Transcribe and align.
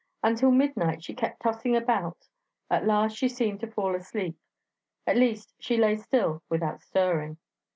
Until 0.23 0.49
midnight 0.49 1.03
she 1.03 1.13
kept 1.13 1.43
tossing 1.43 1.75
about; 1.75 2.27
at 2.71 2.87
last 2.87 3.15
she 3.15 3.29
seemed 3.29 3.59
to 3.59 3.69
fall 3.69 3.93
asleep; 3.93 4.35
at 5.05 5.15
least, 5.15 5.53
she 5.59 5.77
lay 5.77 5.95
still 5.95 6.41
without 6.49 6.81
stirring. 6.81 7.37